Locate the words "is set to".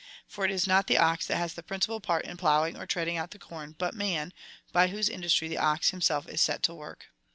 6.27-6.73